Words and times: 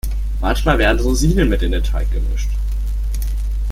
Manchmal 0.41 0.79
werden 0.79 0.99
Rosinen 0.99 1.47
mit 1.47 1.61
in 1.61 1.73
den 1.73 1.83
Teig 1.83 2.11
gemischt. 2.11 2.49